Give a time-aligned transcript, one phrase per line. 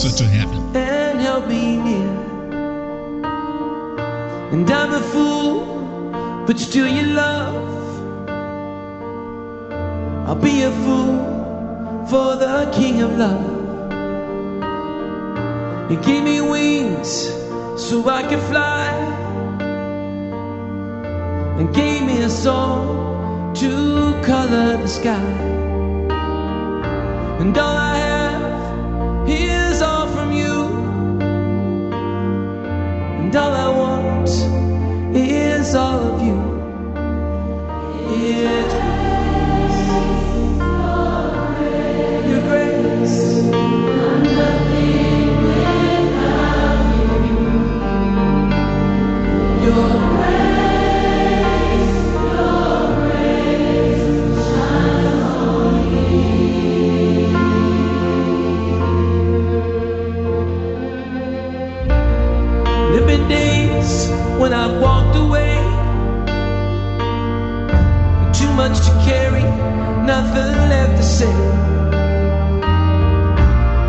[0.00, 0.76] closer to heaven.
[0.76, 2.12] and help me near.
[4.52, 7.56] And I'm a fool, but still you love.
[10.28, 13.46] I'll be a fool for the King of Love.
[15.90, 17.10] You gave me wings
[17.76, 18.86] so I could fly,
[21.58, 23.70] and gave me a song to
[24.22, 25.28] color the sky.
[27.40, 27.87] And all I
[33.28, 34.30] And all I want
[35.14, 36.37] is all of you.
[70.08, 71.36] Nothing left to say.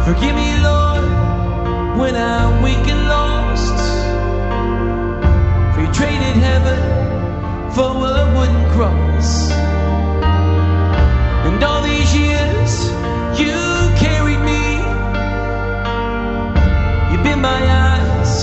[0.06, 1.06] Forgive me, Lord,
[1.98, 3.80] when I'm weak and lost.
[5.74, 6.82] For you traded heaven
[7.72, 7.92] for
[8.22, 9.50] a wooden cross.
[11.48, 12.72] And all these years,
[13.40, 13.56] you
[14.04, 14.64] carried me.
[17.10, 18.34] You've been my eyes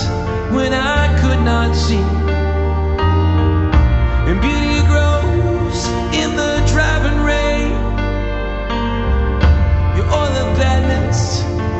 [0.51, 2.16] when I could not see.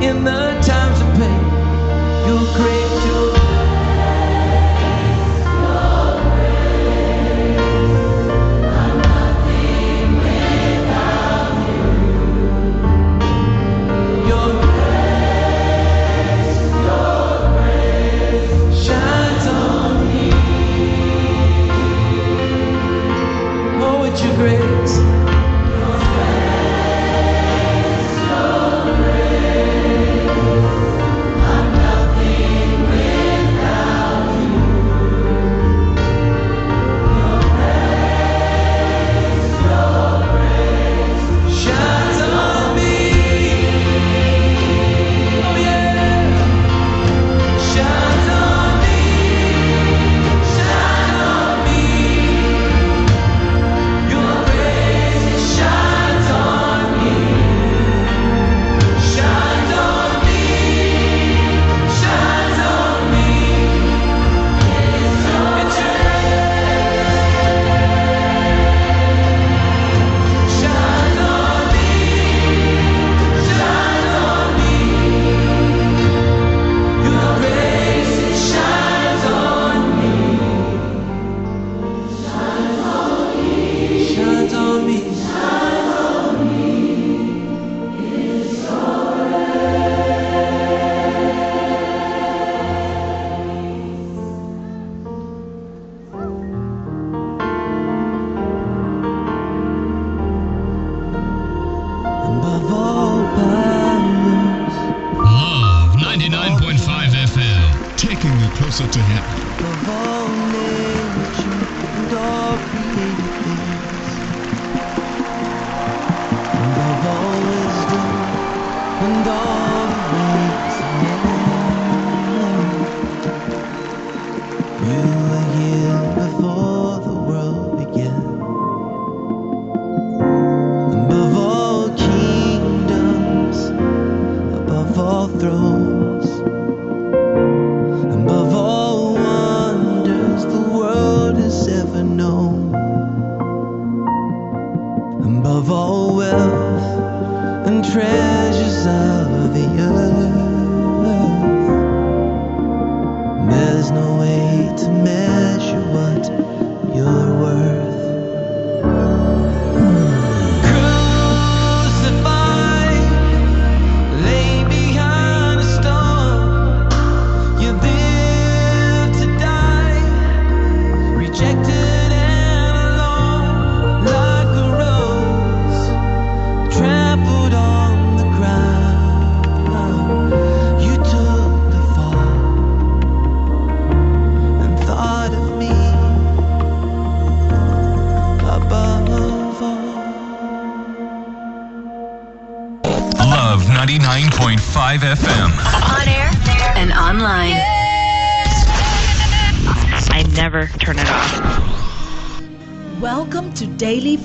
[0.02, 0.67] In the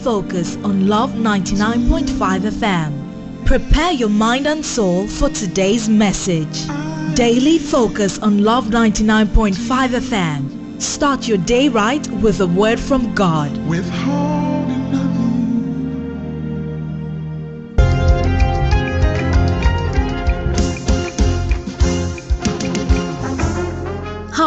[0.03, 3.47] Focus on Love 99.5 FM.
[3.47, 6.67] Prepare your mind and soul for today's message.
[7.15, 9.55] Daily Focus on Love 99.5
[9.91, 10.83] FM.
[10.83, 13.57] Start your day right with a word from God.
[13.69, 14.32] Withholding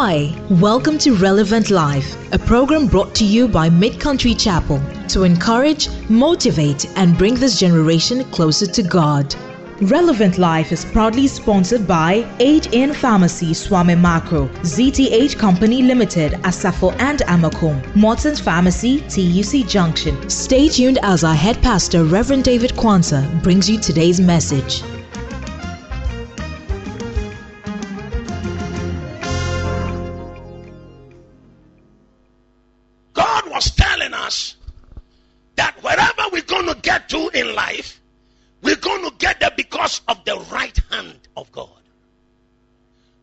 [0.08, 0.32] Hi,
[0.62, 5.90] welcome to Relevant Life, a program brought to you by Mid Country Chapel to encourage,
[6.10, 9.34] motivate, and bring this generation closer to God.
[9.82, 16.96] Relevant Life is proudly sponsored by Aid in Pharmacy Swami Macro, ZTH Company Limited, Asafo
[17.00, 20.30] and Amakom, Morton's Pharmacy, TUC Junction.
[20.30, 24.84] Stay tuned as our head pastor, Reverend David Kwanzaa, brings you today's message.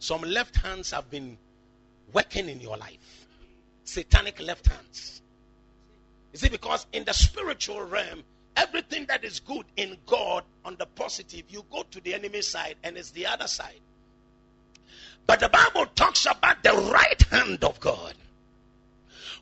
[0.02, 1.38] Some left hands have been
[2.12, 3.28] working in your life,
[3.84, 5.22] satanic left hands.
[6.32, 8.24] You see, because in the spiritual realm,
[8.56, 12.74] everything that is good in God on the positive, you go to the enemy side
[12.82, 13.78] and it's the other side.
[15.24, 18.14] But the Bible talks about the right hand of God.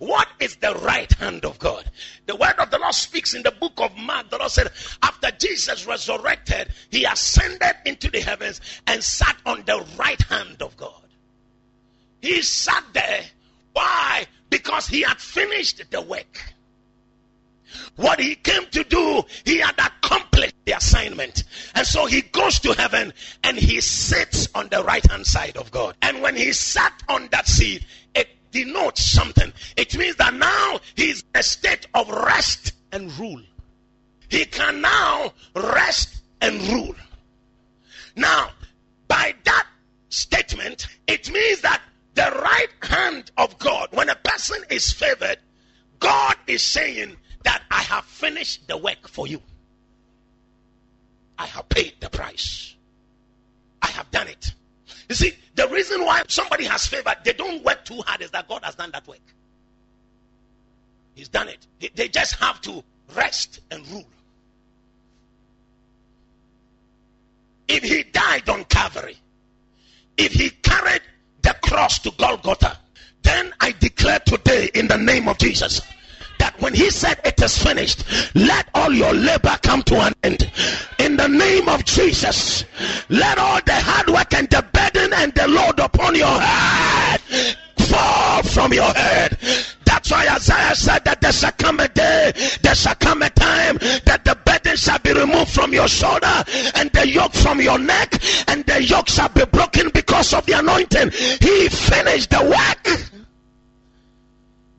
[0.01, 1.85] What is the right hand of God?
[2.25, 4.31] The word of the Lord speaks in the book of Mark.
[4.31, 9.85] The Lord said, after Jesus resurrected, he ascended into the heavens and sat on the
[9.99, 11.03] right hand of God.
[12.23, 13.21] He sat there.
[13.75, 14.25] Why?
[14.49, 16.55] Because he had finished the work.
[17.97, 21.45] What he came to do, he had accomplished the assignment.
[21.75, 23.13] And so he goes to heaven
[23.45, 25.95] and he sits on the right hand side of God.
[26.01, 27.85] And when he sat on that seat,
[28.51, 29.53] denotes something.
[29.77, 33.43] It means that now he's in a state of rest and rule.
[34.29, 36.95] He can now rest and rule.
[38.17, 38.51] Now,
[39.09, 39.67] by that
[40.09, 41.83] statement, it means that
[42.15, 45.39] the right hand of God, when a person is favored,
[45.99, 49.41] God is saying that I have finished the work for you.
[51.39, 52.75] I have paid the price.
[53.81, 54.55] I have done it.
[55.11, 58.47] You see, the reason why somebody has favor, they don't work too hard, is that
[58.47, 59.19] God has done that work.
[61.17, 61.67] He's done it.
[61.81, 62.85] They, they just have to
[63.17, 64.07] rest and rule.
[67.67, 69.17] If he died on Calvary,
[70.17, 71.03] if he carried
[71.43, 72.79] the cross to Golgotha,
[73.23, 75.81] then I declare today in the name of Jesus
[76.41, 78.05] that when he said it is finished,
[78.35, 80.51] let all your labor come to an end.
[80.99, 82.65] In the name of Jesus,
[83.09, 87.21] let all the hard work and the burden and the load upon your head
[87.91, 89.39] fall from your head.
[89.85, 92.33] That's why Isaiah said that there shall come a day,
[92.63, 96.45] there shall come a time that the burden shall be removed from your shoulder
[96.77, 100.53] and the yoke from your neck, and the yoke shall be broken because of the
[100.53, 101.11] anointing.
[101.11, 103.20] He finished the work.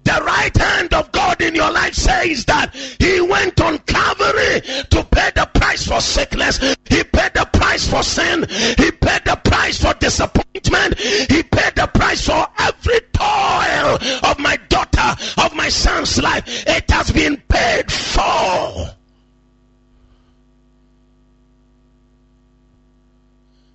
[0.03, 5.03] The right hand of God in your life says that He went on Calvary to
[5.11, 6.57] pay the price for sickness.
[6.89, 8.41] He paid the price for sin.
[8.49, 10.97] He paid the price for disappointment.
[10.99, 16.43] He paid the price for every toil of my daughter, of my son's life.
[16.67, 18.89] It has been paid for.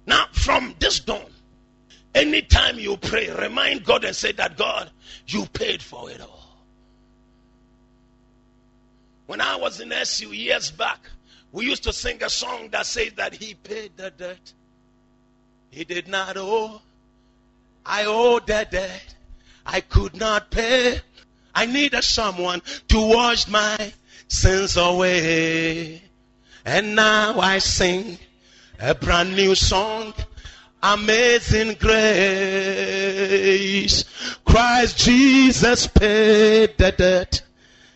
[0.07, 1.27] Now, from this dawn,
[2.15, 4.91] anytime you pray, remind God and say that God,
[5.29, 6.57] you paid for it all.
[9.27, 11.01] When I was in SU years back,
[11.53, 14.53] we used to sing a song that says that He paid the debt.
[15.71, 16.81] He did not owe.
[17.85, 19.15] I owe the debt.
[19.65, 21.01] I could not pay.
[21.55, 23.93] I needed someone to wash my
[24.29, 26.03] sins away.
[26.65, 28.19] And now I sing
[28.79, 30.15] a brand new song.
[30.87, 32.05] Amazing grace.
[34.45, 37.43] Christ Jesus paid the debt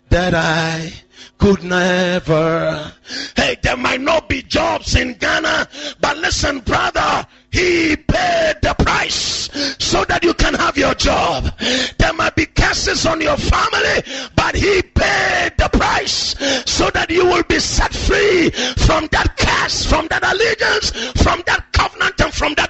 [0.08, 0.92] that I
[1.38, 2.92] could never.
[3.36, 5.68] Hey, there might not be jobs in Ghana,
[6.00, 11.56] but listen, brother, he paid the price so that you can have your job.
[11.98, 14.02] There might be curses on your family,
[14.34, 16.34] but he paid the price
[16.66, 20.90] so that you will be set free from that curse, from that allegiance,
[21.22, 22.69] from that covenant, and from that.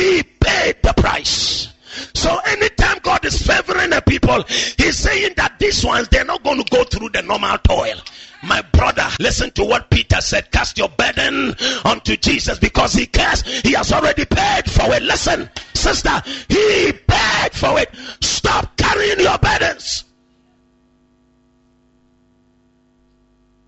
[0.00, 1.68] He paid the price.
[2.14, 4.42] So anytime God is favoring a people,
[4.78, 7.96] He's saying that these ones they're not going to go through the normal toil.
[8.42, 10.50] My brother, listen to what Peter said.
[10.50, 11.54] Cast your burden
[11.84, 13.42] unto Jesus because he cares.
[13.42, 15.02] He has already paid for it.
[15.02, 17.90] Listen, sister, he paid for it.
[18.22, 20.04] Stop carrying your burdens.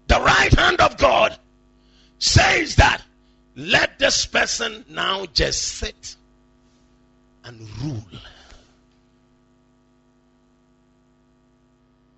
[0.06, 1.36] The right hand of God
[2.18, 3.02] says that
[3.56, 6.16] let this person now just sit
[7.44, 8.04] and rule.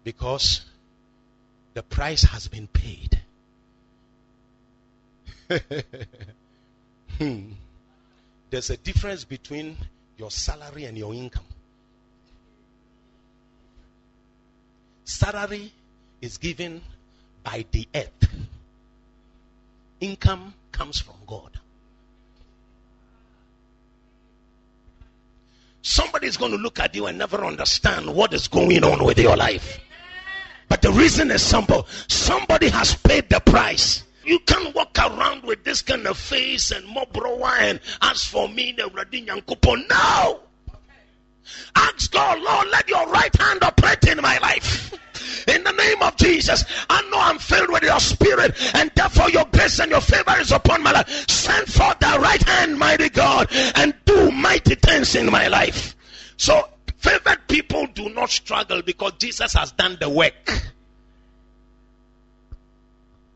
[0.02, 0.64] Because
[1.73, 3.21] the price has been paid.
[7.19, 7.52] hmm.
[8.50, 9.76] There's a difference between
[10.16, 11.45] your salary and your income.
[15.04, 15.73] Salary
[16.21, 16.81] is given
[17.43, 18.28] by the earth,
[20.00, 21.61] income comes from God.
[26.25, 29.37] Is going to look at you and never understand what is going on with your
[29.37, 29.78] life.
[30.71, 34.04] But the reason is simple somebody has paid the price.
[34.25, 38.73] You can't walk around with this kind of face and mobrowa and as for me,
[38.73, 39.85] the Radin coupon.
[39.90, 40.40] No!
[41.76, 44.95] Ask God, Lord, let your right hand operate in my life.
[45.47, 49.45] In the name of Jesus, I know I'm filled with your spirit, and therefore your
[49.52, 51.28] grace and your favor is upon my life.
[51.28, 55.95] Send forth the right hand, mighty God, and do mighty things in my life.
[56.37, 60.33] So, favored people do not struggle because Jesus has done the work.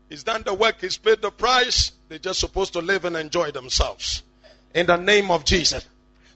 [0.09, 1.91] He's done the work, he's paid the price.
[2.07, 4.23] They're just supposed to live and enjoy themselves.
[4.73, 5.85] In the name of Jesus.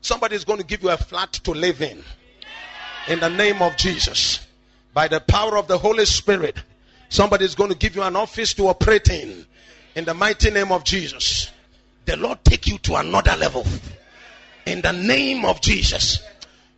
[0.02, 2.04] Somebody is going to give you a flat to live in.
[3.08, 4.46] In the name of Jesus
[4.94, 6.56] by the power of the Holy Spirit,
[7.10, 9.46] somebody is going to give you an office to operate in.
[9.96, 11.52] In the mighty name of Jesus.
[12.06, 13.66] The Lord take you to another level.
[14.66, 16.22] In the name of Jesus.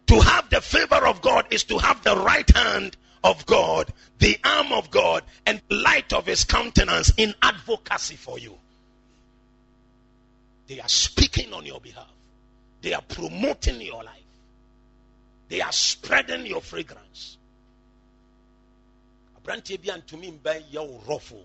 [0.08, 4.38] To have the favor of God is to have the right hand of God, the
[4.44, 8.58] arm of God, and light of his countenance in advocacy for you.
[10.68, 12.12] They are speaking on your behalf.
[12.82, 14.22] They are promoting your life.
[15.50, 17.38] They are spreading your fragrance
[19.46, 21.44] aberanteɛ bi antumi mbɛ yɛ wo rɔfo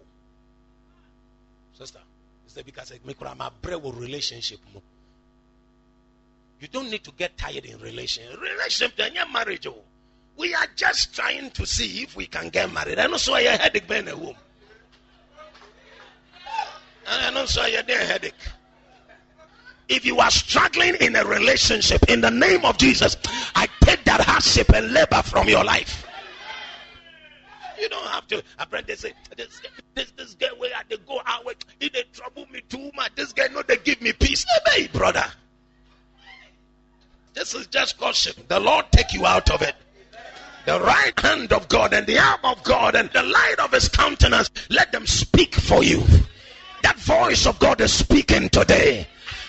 [1.77, 2.01] sister
[2.47, 4.81] sister because me kura ma brɛ relationship mu
[6.61, 9.83] you don't need to get tired in relation relationship then your marriage oh
[10.37, 13.43] we are just trying to see if we can get married I know so I
[13.43, 14.35] headache bɛn na wom
[17.07, 18.35] I know so I had a headache
[19.89, 23.17] if you are struggling in a relationship in the name of Jesus
[23.55, 26.07] I take that hardship and labor from your life
[27.81, 28.43] you don't have to.
[28.59, 29.63] Apprentice say, this,
[29.95, 33.15] this, this guy where they go out, he they trouble me too much.
[33.15, 34.45] This guy know they give me peace.
[34.67, 35.25] Hey, brother.
[37.35, 38.33] This is just caution.
[38.49, 39.75] The Lord take you out of it.
[40.67, 43.89] The right hand of God and the arm of God and the light of his
[43.89, 46.03] countenance, let them speak for you.
[46.83, 49.07] That voice of God is speaking today.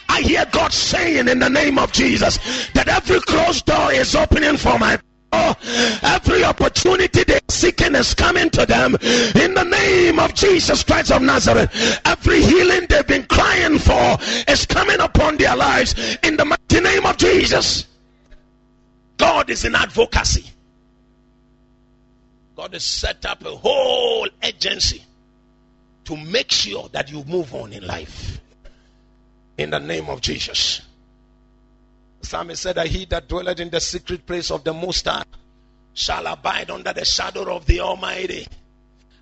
[0.07, 2.37] I hear God saying in the name of Jesus
[2.73, 4.99] that every closed door is opening for my
[5.33, 8.95] every opportunity they're seeking is coming to them
[9.35, 12.01] in the name of Jesus Christ of Nazareth.
[12.05, 17.05] Every healing they've been crying for is coming upon their lives in the mighty name
[17.05, 17.85] of Jesus.
[19.17, 20.45] God is in advocacy.
[22.55, 25.03] God has set up a whole agency
[26.05, 28.39] to make sure that you move on in life.
[29.57, 30.81] In the name of Jesus.
[32.23, 35.23] Psalmist said that he that dwelleth in the secret place of the Most High
[35.93, 38.47] shall abide under the shadow of the Almighty.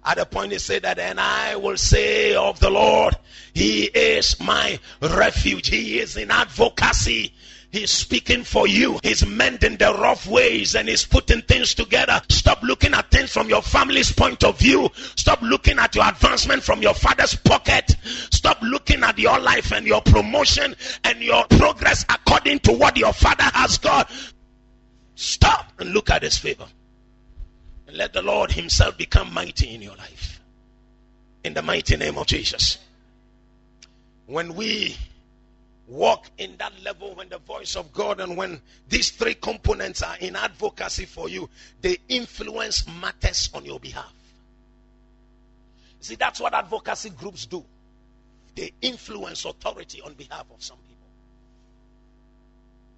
[0.05, 3.15] At the point he said that, and I will say of the Lord,
[3.53, 5.67] He is my refuge.
[5.67, 7.33] He is in advocacy.
[7.71, 8.99] He's speaking for you.
[9.03, 12.19] He's mending the rough ways and he's putting things together.
[12.29, 14.89] Stop looking at things from your family's point of view.
[15.15, 17.95] Stop looking at your advancement from your father's pocket.
[18.31, 23.13] Stop looking at your life and your promotion and your progress according to what your
[23.13, 24.11] father has got.
[25.13, 26.65] Stop and look at his favor.
[27.87, 30.41] And let the Lord himself become mighty in your life.
[31.43, 32.79] In the mighty name of Jesus.
[34.25, 34.97] When we
[35.89, 40.17] walk in that level when the voice of God and when these three components are
[40.19, 41.49] in advocacy for you,
[41.81, 44.13] they influence matters on your behalf.
[45.99, 47.65] See, that's what advocacy groups do.
[48.55, 51.07] They influence authority on behalf of some people.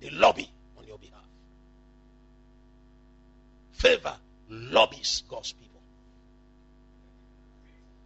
[0.01, 1.17] They lobby on your behalf.
[3.71, 4.15] Favor
[4.49, 5.79] lobbies God's people.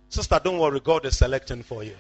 [0.10, 1.96] Sister, don't worry, God is selecting for you.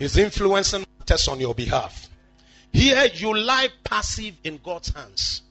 [0.00, 2.08] He's influencing matters on your behalf.
[2.72, 5.42] Here you lie passive in God's hands.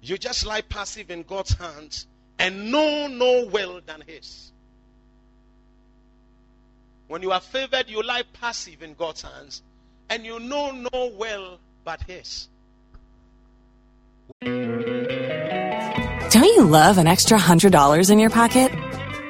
[0.00, 2.06] You just lie passive in God's hands
[2.38, 4.52] and know no will than His.
[7.08, 9.62] When you are favored, you lie passive in God's hands
[10.08, 12.48] and you know no will but His.
[14.40, 18.72] Don't you love an extra $100 in your pocket?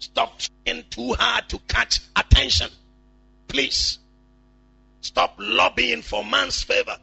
[0.00, 2.70] Stop trying too hard to catch attention.
[3.46, 3.98] Please.
[5.02, 6.96] Stop lobbying for man's favor.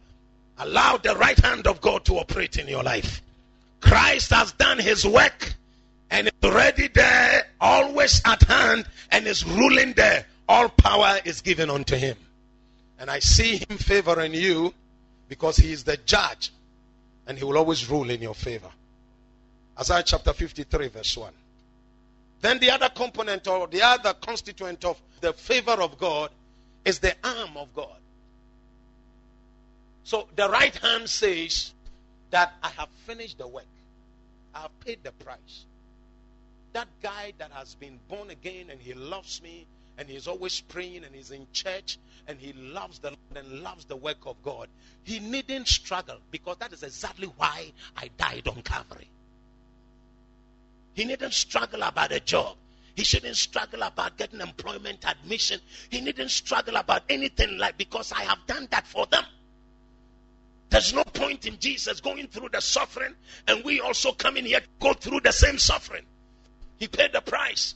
[0.57, 3.21] Allow the right hand of God to operate in your life.
[3.79, 5.53] Christ has done his work
[6.09, 10.25] and is already there, always at hand, and is ruling there.
[10.49, 12.17] All power is given unto him.
[12.99, 14.73] And I see him favoring you
[15.29, 16.51] because he is the judge
[17.27, 18.69] and he will always rule in your favor.
[19.79, 21.31] Isaiah chapter 53, verse 1.
[22.41, 26.29] Then the other component or the other constituent of the favor of God
[26.85, 27.97] is the arm of God.
[30.03, 31.73] So the right hand says
[32.29, 33.65] that I have finished the work,
[34.53, 35.65] I have paid the price.
[36.73, 39.65] That guy that has been born again and he loves me
[39.97, 41.97] and he's always praying and he's in church
[42.27, 44.67] and he loves the Lord and loves the work of God,
[45.03, 49.09] he needn't struggle because that is exactly why I died on Calvary.
[50.97, 52.57] He needn't struggle about a job.
[52.95, 55.61] He shouldn't struggle about getting employment admission.
[55.91, 59.23] He needn't struggle about anything like because I have done that for them.
[60.71, 63.13] There's no point in Jesus going through the suffering
[63.47, 66.03] and we also coming here go through the same suffering.
[66.77, 67.75] He paid the price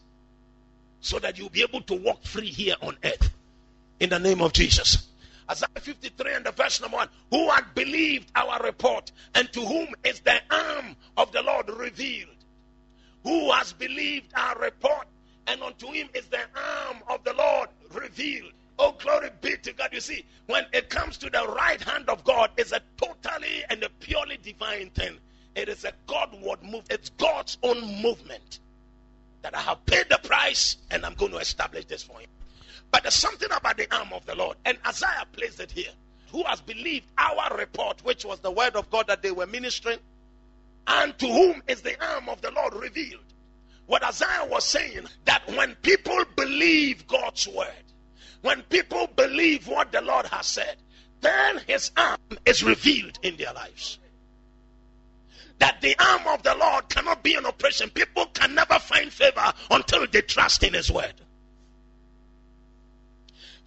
[1.00, 3.30] so that you'll be able to walk free here on earth.
[4.00, 5.10] In the name of Jesus.
[5.48, 7.10] Isaiah 53 and the verse number 1.
[7.30, 12.41] Who had believed our report, and to whom is the arm of the Lord revealed?
[13.24, 15.08] Who has believed our report,
[15.48, 18.54] and unto him is the arm of the Lord revealed?
[18.80, 19.90] Oh, glory be to God.
[19.92, 23.84] You see, when it comes to the right hand of God, it's a totally and
[23.84, 25.18] a purely divine thing.
[25.56, 28.60] It is a Godward move, it's God's own movement
[29.42, 32.30] that I have paid the price and I'm going to establish this for him.
[32.92, 34.58] But there's something about the arm of the Lord.
[34.66, 35.92] And Isaiah placed it here.
[36.32, 40.00] Who has believed our report, which was the word of God that they were ministering?
[40.88, 43.24] And to whom is the arm of the Lord revealed?
[43.86, 47.84] What Isaiah was saying, that when people believe God's word,
[48.42, 50.78] when people believe what the Lord has said,
[51.22, 54.00] then his arm is revealed in their lives.
[55.60, 57.92] That the arm of the Lord cannot be in oppression.
[57.92, 61.14] People can never find favor until they trust in his word.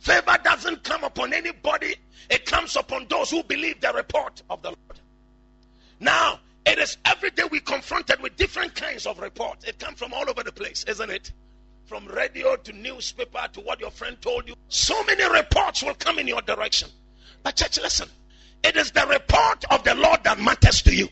[0.01, 1.95] Favor doesn't come upon anybody,
[2.29, 5.01] it comes upon those who believe the report of the Lord.
[6.01, 9.65] Now, it is every day we confronted with different kinds of reports.
[9.65, 11.33] It comes from all over the place, isn't it?
[11.87, 14.55] From radio to newspaper to what your friend told you.
[14.69, 16.89] So many reports will come in your direction.
[17.43, 18.09] But, church, listen.
[18.63, 21.09] It is the report of the Lord that matters to you.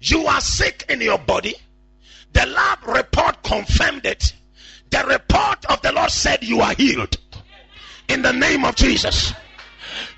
[0.00, 1.54] You are sick in your body.
[2.32, 4.34] The lab report confirmed it.
[4.90, 7.16] The report of the Lord said you are healed.
[8.08, 9.32] In the name of Jesus.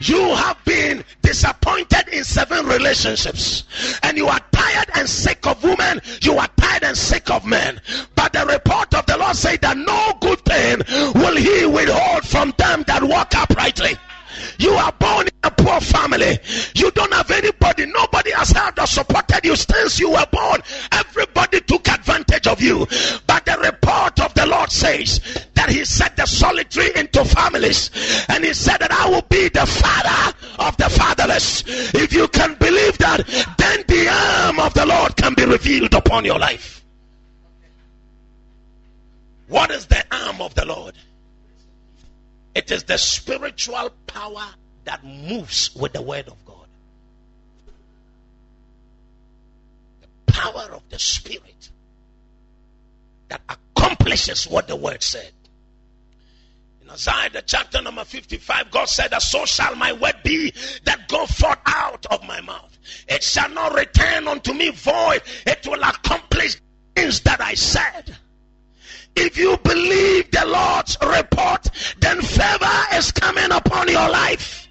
[0.00, 3.64] You have been disappointed in seven relationships,
[4.02, 6.00] and you are tired and sick of women.
[6.22, 7.80] You are tired and sick of men.
[8.14, 10.82] But the report of the Lord said that no good thing
[11.14, 13.96] will He withhold from them that walk uprightly.
[14.58, 16.38] You are born in a poor family.
[16.74, 17.86] You don't have anybody.
[17.86, 20.60] Nobody has helped or supported you since you were born.
[20.92, 22.86] Everybody took advantage of you.
[23.26, 25.20] But the report of the Lord says
[25.54, 27.90] that He set the solitary into families.
[28.28, 31.64] And He said that I will be the father of the fatherless.
[31.94, 33.26] If you can believe that,
[33.58, 36.84] then the arm of the Lord can be revealed upon your life.
[39.48, 40.94] What is the arm of the Lord?
[42.54, 44.46] It is the spiritual power
[44.84, 46.66] that moves with the word of God.
[50.02, 51.70] The power of the spirit
[53.28, 55.32] that accomplishes what the word said.
[56.82, 60.52] In Isaiah the chapter number 55, God said that so shall my word be
[60.84, 62.78] that go forth out of my mouth.
[63.08, 65.22] It shall not return unto me void.
[65.46, 66.60] It will accomplish
[66.94, 68.14] things that I said.
[69.16, 74.68] If you believe the Lord's report, then favor is coming upon your life.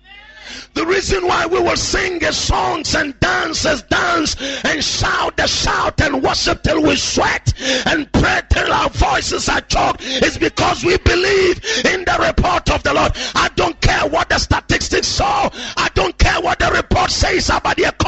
[0.73, 6.01] The reason why we will sing the songs and dance dance and shout the shout
[6.01, 7.53] and worship till we sweat
[7.85, 12.81] and pray till our voices are choked is because we believe in the report of
[12.83, 13.11] the Lord.
[13.35, 15.49] I don't care what the statistics show.
[15.77, 18.02] I don't care what the report says about the economy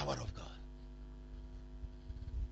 [0.00, 0.46] power of God.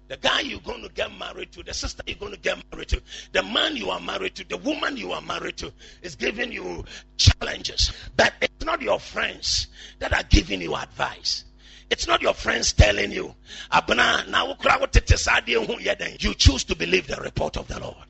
[0.09, 2.89] The guy you're going to get married to, the sister you're going to get married
[2.89, 5.71] to, the man you are married to, the woman you are married to
[6.03, 6.85] is giving you
[7.19, 7.93] challenges.
[8.17, 9.67] But it's not your friends
[9.99, 11.45] that are giving you advice.
[11.91, 13.35] It's not your friends telling you.
[16.21, 18.08] You choose to believe the report of the Lord.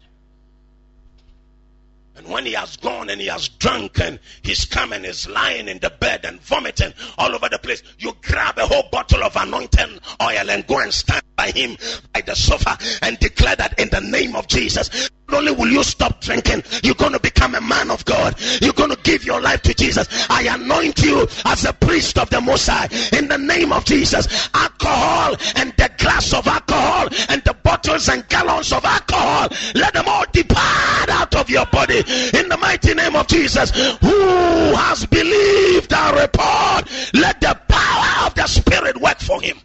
[2.18, 5.68] And when he has gone and he has drunk and he's come and is lying
[5.68, 9.36] in the bed and vomiting all over the place, you grab a whole bottle of
[9.36, 11.76] anointing oil and go and stand by him
[12.12, 15.10] by the sofa and declare that in the name of Jesus.
[15.28, 18.34] Not only will you stop drinking, you're going to become a man of God.
[18.60, 20.08] You're going to give your life to Jesus.
[20.30, 24.26] I anoint you as a priest of the Most High in the name of Jesus.
[24.54, 30.06] Alcohol and the glass of alcohol and the bottles and gallons of alcohol, let them
[30.08, 33.70] all depart out of your body in the mighty name of Jesus.
[33.98, 36.88] Who has believed our report?
[37.14, 39.58] Let the power of the Spirit work for him.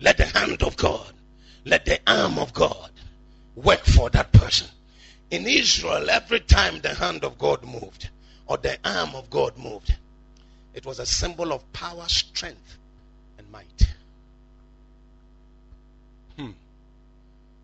[0.00, 1.12] Let the hand of God,
[1.64, 2.90] let the arm of God
[3.54, 4.68] work for that person.
[5.30, 8.10] In Israel, every time the hand of God moved
[8.46, 9.94] or the arm of God moved,
[10.74, 12.76] it was a symbol of power, strength,
[13.38, 13.95] and might.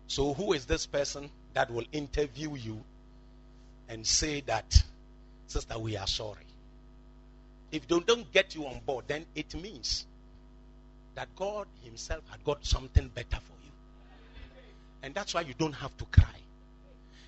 [0.07, 2.83] So, who is this person that will interview you
[3.89, 4.83] and say that,
[5.47, 6.45] Sister, we are sorry?
[7.71, 10.05] If they don't get you on board, then it means
[11.15, 13.71] that God Himself had got something better for you.
[15.01, 16.25] And that's why you don't have to cry.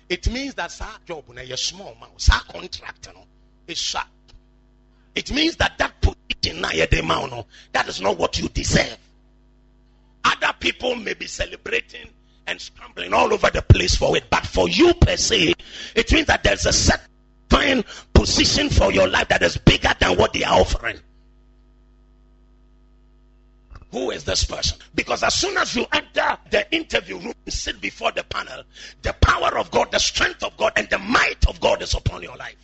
[0.08, 3.24] It means that sa job na your small amount, sa contract no,
[3.66, 4.06] is sharp.
[5.14, 8.98] It means that that position na the amount no, that is not what you deserve.
[10.24, 12.08] Other people may be celebrating
[12.46, 15.54] and scrambling all over the place for it, but for you per se,
[15.94, 20.32] it means that there's a certain position for your life that is bigger than what
[20.32, 20.98] they are offering.
[23.92, 24.78] Who is this person?
[24.94, 28.62] Because as soon as you enter the interview room and sit before the panel,
[29.02, 32.22] the power of God, the strength of God, and the might of God is upon
[32.22, 32.56] your life.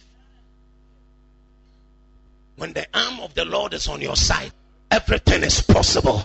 [2.56, 4.52] When the arm of the Lord is on your side,
[4.90, 6.22] everything is possible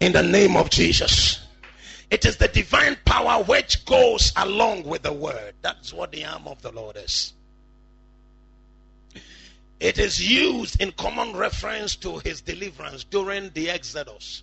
[0.00, 1.41] in the name of Jesus.
[2.12, 5.54] It is the divine power which goes along with the word.
[5.62, 7.32] That's what the arm of the Lord is.
[9.80, 14.42] It is used in common reference to his deliverance during the Exodus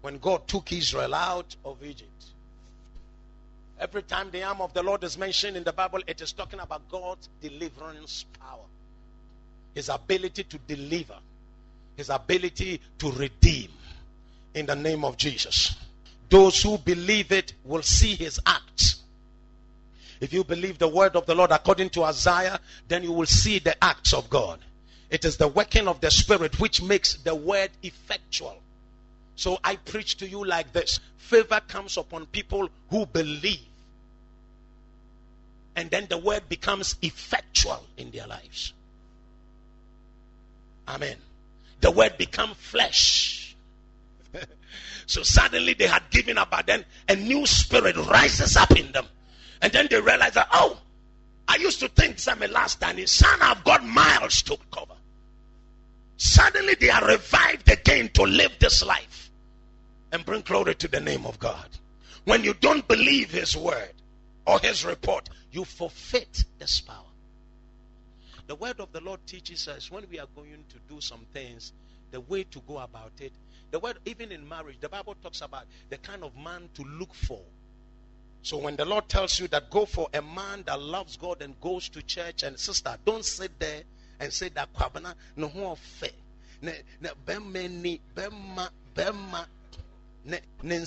[0.00, 2.24] when God took Israel out of Egypt.
[3.78, 6.58] Every time the arm of the Lord is mentioned in the Bible, it is talking
[6.58, 8.64] about God's deliverance power,
[9.74, 11.18] his ability to deliver,
[11.98, 13.68] his ability to redeem
[14.54, 15.76] in the name of Jesus.
[16.28, 18.96] Those who believe it will see his acts.
[20.20, 23.58] If you believe the word of the Lord according to Isaiah, then you will see
[23.58, 24.58] the acts of God.
[25.10, 28.58] It is the working of the Spirit which makes the word effectual.
[29.36, 33.60] So I preach to you like this favor comes upon people who believe
[35.78, 38.72] and then the word becomes effectual in their lives.
[40.88, 41.16] Amen.
[41.80, 43.54] The word become flesh.
[45.08, 49.06] so suddenly they had given up, but then a new spirit rises up in them.
[49.62, 50.78] And then they realize that, oh,
[51.48, 54.96] I used to think some last time, son, I've got miles to cover.
[56.18, 59.30] Suddenly they are revived again to live this life
[60.12, 61.68] and bring glory to the name of God.
[62.24, 63.94] When you don't believe his word
[64.46, 66.96] or his report, you forfeit this power.
[68.46, 71.72] The word of the Lord teaches us when we are going to do some things,
[72.10, 73.32] the way to go about it.
[73.70, 77.14] The word, even in marriage, the Bible talks about the kind of man to look
[77.14, 77.40] for.
[78.42, 81.60] So when the Lord tells you that go for a man that loves God and
[81.60, 83.82] goes to church and sister, don't sit there
[84.20, 86.10] and say that kwabana no fe.
[86.62, 89.46] Ne ne bema bema bema
[90.24, 90.84] ne ne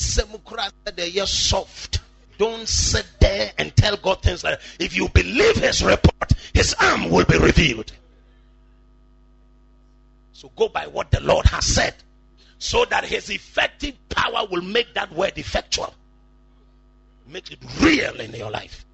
[0.95, 1.99] de soft.
[2.37, 4.67] Don't sit there and tell God things like that.
[4.83, 7.91] If you believe his report, his arm will be revealed.
[10.33, 11.93] So go by what the Lord has said
[12.61, 15.91] so that his effective power will make that word effectual.
[17.27, 18.85] Make it real in your life.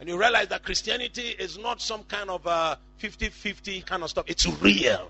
[0.00, 4.10] And you realize that Christianity is not some kind of uh, 50 50 kind of
[4.10, 4.24] stuff.
[4.26, 5.08] It's real.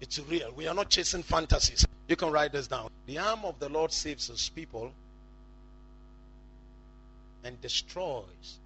[0.00, 0.52] It's real.
[0.56, 1.84] We are not chasing fantasies.
[2.08, 2.88] You can write this down.
[3.04, 4.90] The arm of the Lord saves his people
[7.44, 8.58] and destroys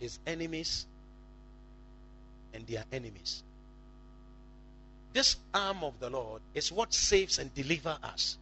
[0.00, 0.86] his enemies
[2.52, 3.44] and their enemies.
[5.12, 8.38] This arm of the Lord is what saves and delivers us.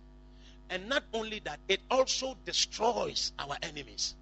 [0.68, 4.14] And not only that, it also destroys our enemies.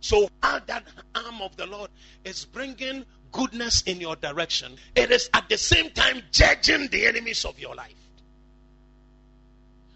[0.00, 0.84] So while that
[1.14, 1.90] arm of the Lord
[2.24, 7.44] is bringing goodness in your direction, it is at the same time judging the enemies
[7.44, 7.94] of your life.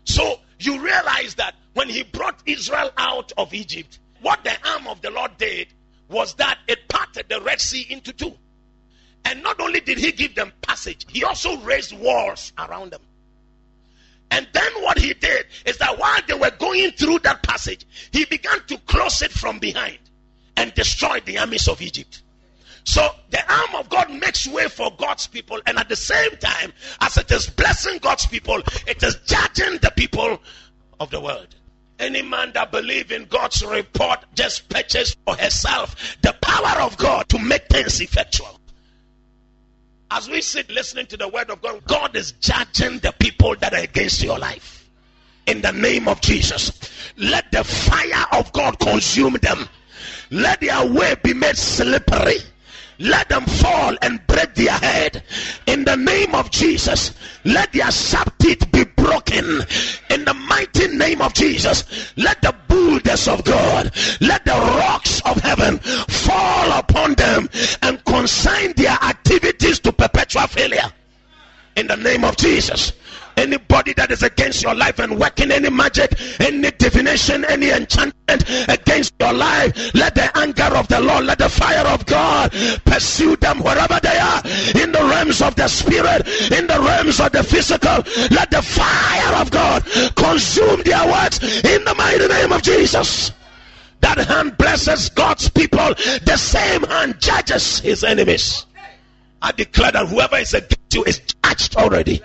[0.05, 5.01] So you realize that when he brought Israel out of Egypt, what the arm of
[5.01, 5.69] the Lord did
[6.09, 8.37] was that it parted the Red Sea into two.
[9.25, 13.01] And not only did he give them passage, he also raised walls around them.
[14.31, 18.25] And then what he did is that while they were going through that passage, he
[18.25, 19.99] began to close it from behind
[20.57, 22.23] and destroy the armies of Egypt.
[22.85, 26.73] So the arm of God makes way for God's people, and at the same time,
[27.01, 30.39] as it is blessing God's people, it is judging the people
[31.01, 31.55] of the world.
[31.99, 37.29] Any man that believes in God's report just purchase for herself the power of God
[37.31, 38.61] to make things effectual.
[40.17, 43.75] As we sit listening to the word of God, God is judging the people that
[43.75, 44.89] are against your life.
[45.49, 46.71] In the name of Jesus,
[47.17, 49.69] let the fire of God consume them.
[50.31, 52.37] Let their way be made slippery.
[53.01, 55.25] Let them fall and break their head.
[55.67, 57.13] In the name of Jesus,
[57.45, 59.63] let their sharp teeth be broken
[60.11, 62.13] in the mighty name of Jesus.
[62.17, 67.49] Let the boulders of God, let the rocks of heaven fall upon them
[67.83, 68.94] and consign their
[70.35, 70.93] to perpetual failure.
[71.77, 72.93] In the name of Jesus.
[73.37, 79.13] Anybody that is against your life and working any magic, any divination, any enchantment against
[79.19, 82.53] your life, let the anger of the Lord, let the fire of God
[82.85, 84.41] pursue them wherever they are
[84.81, 88.05] in the realms of the spirit, in the realms of the physical.
[88.31, 89.83] Let the fire of God
[90.15, 93.33] consume their works in the mighty name of Jesus.
[93.99, 98.65] That hand blesses God's people, the same hand judges his enemies.
[99.45, 102.23] I declare that whoever is against you is judged already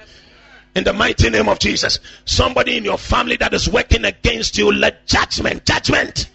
[0.73, 1.99] in the mighty name of Jesus.
[2.23, 6.29] Somebody in your family that is working against you, let judgment, judgment,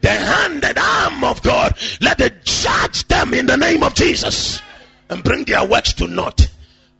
[0.00, 4.62] the hand and arm of God, let it judge them in the name of Jesus
[5.10, 6.48] and bring their works to naught.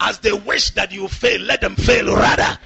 [0.01, 2.59] As they wish that you fail, let them fail rather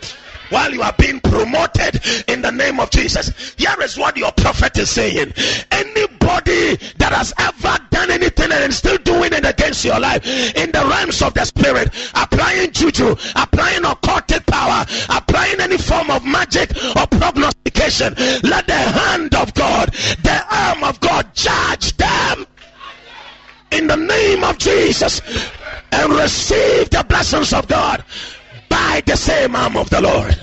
[0.50, 3.54] while you are being promoted in the name of Jesus.
[3.56, 5.32] Here is what your prophet is saying.
[5.70, 10.26] Anybody that has ever done anything and is still doing it against your life
[10.56, 16.24] in the realms of the spirit, applying juju, applying occultic power, applying any form of
[16.24, 22.46] magic or prognostication, let the hand of God, the arm of God judge them
[23.72, 25.20] in the name of Jesus
[25.92, 28.04] and receive the blessings of God
[28.94, 30.36] by the same arm of the Lord.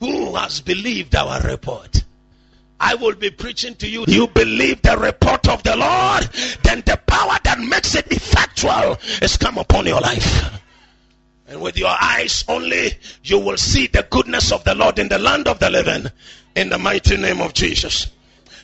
[0.00, 2.04] Who has believed our report?
[2.78, 4.04] I will be preaching to you.
[4.06, 6.24] You believe the report of the Lord,
[6.62, 10.60] then the power that makes it effectual is come upon your life.
[11.46, 12.92] And with your eyes only,
[13.24, 16.04] you will see the goodness of the Lord in the land of the living
[16.54, 18.08] in the mighty name of Jesus.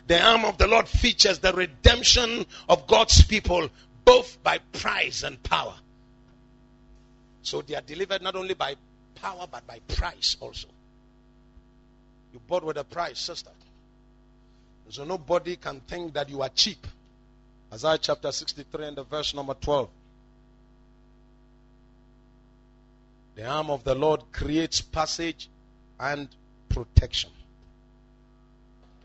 [0.08, 3.70] The arm of the Lord features the redemption of God's people
[4.04, 5.74] both by price and power.
[7.44, 8.74] So they are delivered not only by
[9.14, 10.66] power but by price also.
[12.32, 13.50] You bought with a price, sister.
[14.88, 16.86] So nobody can think that you are cheap.
[17.72, 19.88] Isaiah chapter 63 and the verse number 12.
[23.36, 25.48] The arm of the Lord creates passage
[26.00, 26.28] and
[26.68, 27.30] protection.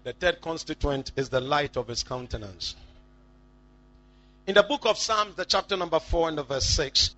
[0.03, 2.75] The third constituent is the light of his countenance.
[4.47, 7.15] In the book of Psalms, the chapter number 4 and the verse 6,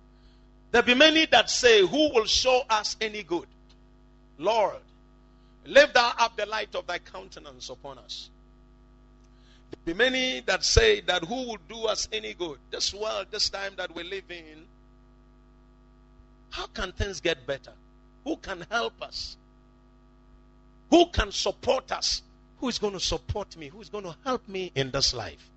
[0.72, 3.46] there be many that say, Who will show us any good?
[4.38, 4.80] Lord,
[5.66, 8.30] lift thou up the light of thy countenance upon us.
[9.70, 12.58] There be many that say that who will do us any good?
[12.70, 14.66] This world, this time that we live in,
[16.50, 17.72] how can things get better?
[18.24, 19.36] Who can help us?
[20.90, 22.22] Who can support us?
[22.58, 23.68] Who is going to support me?
[23.68, 25.50] Who is going to help me in this life?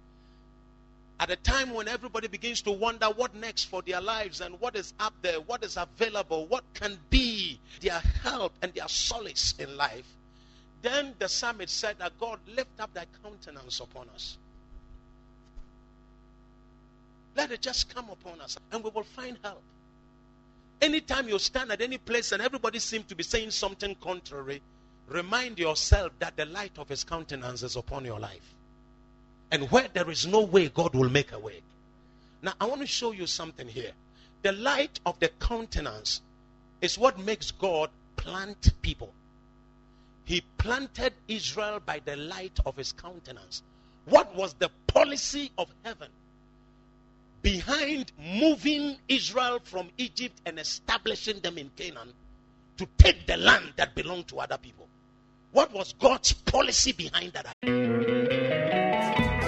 [1.20, 4.76] At a time when everybody begins to wonder what next for their lives and what
[4.76, 9.78] is up there, what is available, what can be their help and their solace in
[9.78, 10.06] life,
[10.82, 14.38] then the psalmist said that God lift up thy countenance upon us.
[17.36, 19.62] Let it just come upon us and we will find help.
[20.82, 24.62] Anytime you stand at any place and everybody seems to be saying something contrary,
[25.08, 28.55] remind yourself that the light of his countenance is upon your life.
[29.52, 31.62] And where there is no way, God will make a way.
[32.42, 33.92] Now, I want to show you something here.
[34.42, 36.22] The light of the countenance
[36.82, 39.12] is what makes God plant people.
[40.26, 43.64] He planted Israel by the light of his countenance.
[44.06, 46.10] What was the policy of heaven
[47.42, 52.14] behind moving Israel from Egypt and establishing them in Canaan
[52.78, 54.88] to take the land that belonged to other people?
[55.52, 58.85] What was God's policy behind that?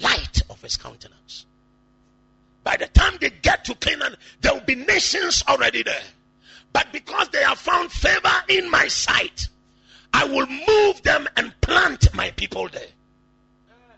[0.00, 1.46] Light of his countenance.
[2.62, 6.02] By the time they get to Canaan, there will be nations already there.
[6.72, 9.48] But because they have found favor in my sight,
[10.12, 12.88] I will move them and plant my people there.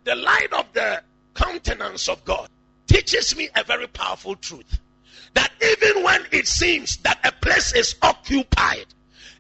[0.04, 1.02] The light of the
[1.34, 2.48] countenance of God
[2.86, 4.78] teaches me a very powerful truth
[5.34, 8.86] that even when it seems that a place is occupied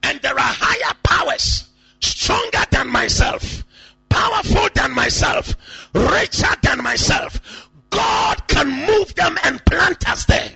[0.02, 1.68] and there are higher powers
[2.00, 3.64] stronger than myself,
[4.08, 5.54] powerful than myself,
[5.94, 10.52] richer than myself, God can move them and plant us there.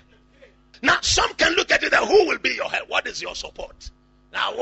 [0.82, 2.88] Now, some can look at it and who will be your help?
[2.88, 3.90] What is your support?
[4.32, 4.54] Now.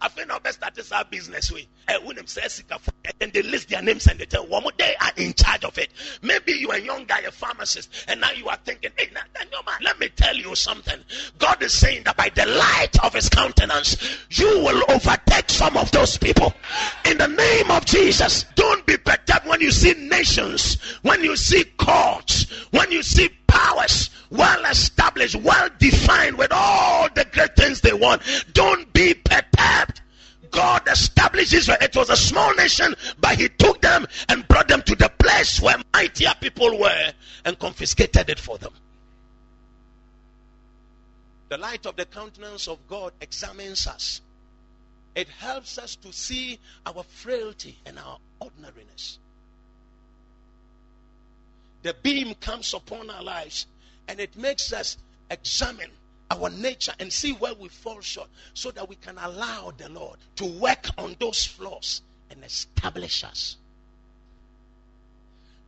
[0.00, 1.68] I feel now best that is our business way.
[1.88, 5.90] And they list their names and they tell one they are in charge of it.
[6.22, 9.20] Maybe you are a young guy, a pharmacist, and now you are thinking, hey, now,
[9.52, 10.98] no man, let me tell you something.
[11.38, 13.96] God is saying that by the light of his countenance,
[14.30, 16.52] you will overtake some of those people.
[17.04, 21.64] In the name of Jesus, don't be perturbed when you see nations, when you see
[21.78, 26.52] courts, when you see powers well established, well defined with
[28.52, 30.00] Don't be perturbed.
[30.50, 31.78] God established Israel.
[31.80, 35.60] It was a small nation, but He took them and brought them to the place
[35.60, 37.12] where mightier people were
[37.44, 38.72] and confiscated it for them.
[41.48, 44.20] The light of the countenance of God examines us.
[45.14, 49.18] It helps us to see our frailty and our ordinariness.
[51.82, 53.66] The beam comes upon our lives
[54.08, 54.98] and it makes us
[55.30, 55.90] examine
[56.30, 60.18] our nature and see where we fall short so that we can allow the Lord
[60.36, 63.56] to work on those flaws and establish us.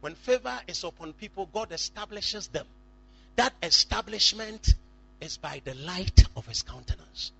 [0.00, 2.66] When favor is upon people, God establishes them.
[3.36, 4.74] That establishment
[5.20, 7.32] is by the light of his countenance.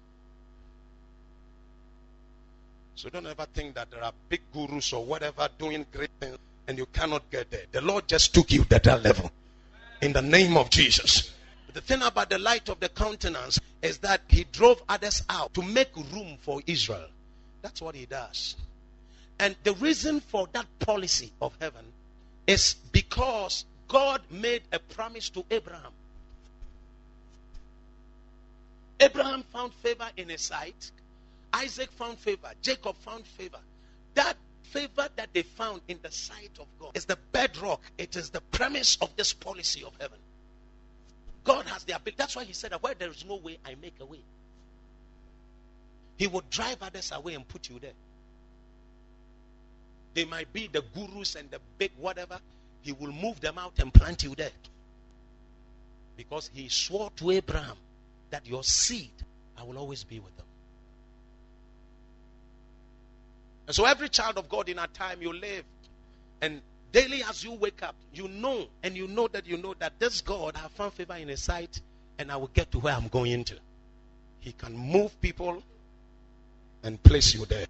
[2.97, 6.77] So don't ever think that there are big gurus or whatever doing great things and
[6.77, 7.63] you cannot get there.
[7.71, 9.31] The Lord just took you to that level
[10.03, 11.33] in the name of Jesus.
[11.79, 15.63] The thing about the light of the countenance is that he drove others out to
[15.63, 17.07] make room for Israel.
[17.63, 18.57] That's what he does.
[19.39, 21.85] And the reason for that policy of heaven
[22.49, 25.93] is because God made a promise to Abraham.
[28.99, 30.91] Abraham found favor in his sight.
[31.53, 32.51] Isaac found favor.
[32.61, 33.61] Jacob found favor.
[34.15, 38.31] That favor that they found in the sight of God is the bedrock, it is
[38.31, 40.19] the premise of this policy of heaven.
[41.49, 42.17] God has the ability.
[42.19, 44.21] That's why he said that where there is no way, I make a way.
[46.19, 47.95] He would drive others away and put you there.
[50.13, 52.39] They might be the gurus and the big whatever.
[52.83, 54.51] He will move them out and plant you there.
[56.19, 57.79] Because he swore to Abraham
[58.29, 59.13] that your seed,
[59.57, 60.47] I will always be with them.
[63.69, 65.65] And so every child of God in our time you live
[66.43, 66.61] and
[66.93, 70.21] daily as you wake up, you know and you know that you know that this
[70.21, 71.81] God have found favor in his sight
[72.19, 73.55] and I will get to where I'm going to.
[74.41, 75.63] He can move people
[76.83, 77.67] and place you there.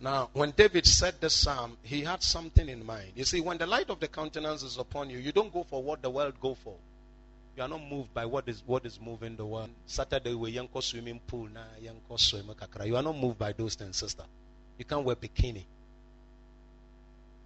[0.00, 3.12] Now, when David said the psalm, he had something in mind.
[3.14, 5.82] You see, when the light of the countenance is upon you, you don't go for
[5.82, 6.74] what the world go for.
[7.56, 9.70] You are not moved by what is what is moving the world.
[9.86, 12.50] Saturday we yanko swimming pool na yanko swim
[12.84, 14.24] You are not moved by those things, sister.
[14.76, 15.62] You can't wear bikini.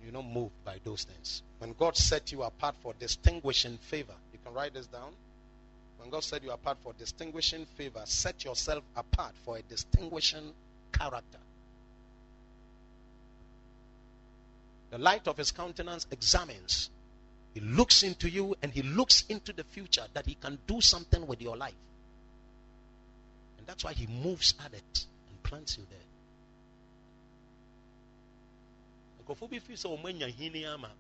[0.03, 1.43] You're not moved by those things.
[1.59, 5.13] When God set you apart for distinguishing favor, you can write this down.
[5.99, 10.53] When God set you apart for distinguishing favor, set yourself apart for a distinguishing
[10.93, 11.39] character.
[14.91, 16.91] The light of his countenance examines.
[17.55, 21.27] He looks into you and he looks into the future that he can do something
[21.27, 21.75] with your life.
[23.59, 25.99] And that's why he moves at it and plants you there.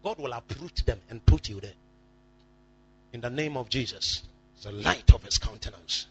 [0.02, 1.72] God will uproot them and put you there.
[3.12, 4.22] In the name of Jesus,
[4.62, 6.06] the light of his countenance.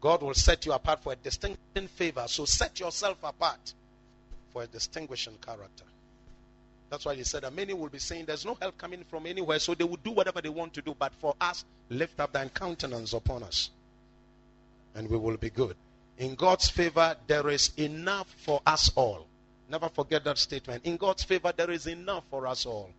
[0.00, 2.24] God will set you apart for a distinguishing favor.
[2.26, 3.72] So set yourself apart
[4.52, 5.84] for a distinguishing character.
[6.90, 9.58] That's why he said that many will be saying there's no help coming from anywhere,
[9.58, 10.94] so they will do whatever they want to do.
[10.98, 13.70] But for us, lift up thine countenance upon us,
[14.94, 15.76] and we will be good.
[16.18, 19.26] In God's favor, there is enough for us all.
[19.68, 20.84] Never forget that statement.
[20.84, 22.90] In God's favor, there is enough for us all.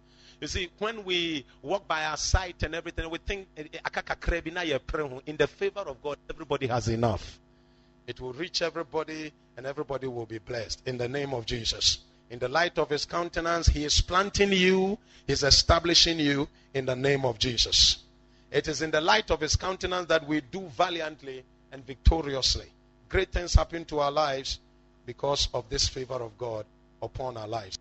[0.42, 5.38] You see, when we walk by our sight and everything, we think eh, eh, in
[5.38, 7.40] the favor of God, everybody has enough.
[8.08, 12.00] It will reach everybody and everybody will be blessed in the name of Jesus.
[12.30, 14.98] In the light of his countenance, he is planting you,
[15.28, 18.00] he's establishing you in the name of Jesus.
[18.52, 22.66] It is in the light of his countenance that we do valiantly and victoriously.
[23.10, 24.60] Great things happen to our lives
[25.06, 26.66] because of this favor of God
[27.02, 27.78] upon our lives.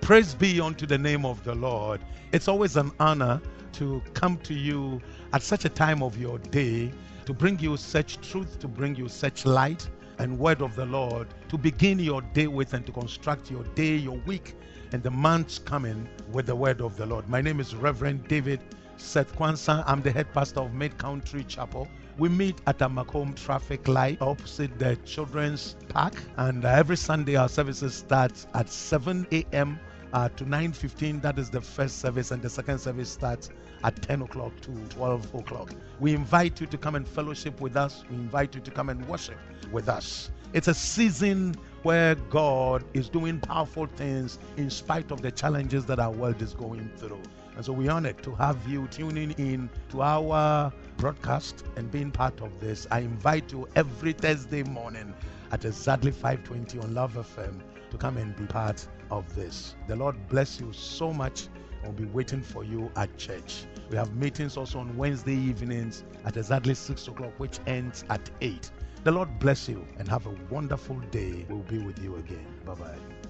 [0.00, 2.00] Praise be unto the name of the Lord.
[2.32, 3.40] It's always an honor
[3.74, 5.00] to come to you
[5.32, 6.92] at such a time of your day
[7.24, 11.28] to bring you such truth, to bring you such light and word of the Lord
[11.48, 14.54] to begin your day with and to construct your day, your week,
[14.92, 17.28] and the months coming with the word of the Lord.
[17.28, 18.60] My name is Reverend David
[18.96, 19.84] Seth Kwanzaa.
[19.86, 21.88] I'm the head pastor of Mid Country Chapel.
[22.18, 27.36] We meet at a Macomb traffic light opposite the children's park, and uh, every Sunday
[27.36, 29.80] our services starts at 7 a.m.
[30.12, 31.22] uh, to 9.15.
[31.22, 33.48] That is the first service, and the second service starts
[33.82, 35.72] at 10 o'clock to 12 o'clock.
[36.00, 38.04] We invite you to come and fellowship with us.
[38.10, 39.38] We invite you to come and worship
[39.72, 40.30] with us.
[40.52, 45.98] It's a season where God is doing powerful things in spite of the challenges that
[45.98, 47.22] our world is going through.
[47.56, 52.40] And so we're honored to have you tuning in to our broadcast and being part
[52.40, 52.86] of this.
[52.90, 55.14] I invite you every Thursday morning
[55.50, 59.74] at exactly 520 on Luv FM to come and be part of this.
[59.86, 61.48] The Lord bless you so much.
[61.82, 63.64] We'll be waiting for you at church.
[63.90, 68.70] We have meetings also on Wednesday evenings at exactly 6 o'clock, which ends at 8.
[69.04, 71.44] The Lord bless you and have a wonderful day.
[71.48, 72.46] We'll be with you again.
[72.64, 73.21] Bye bye.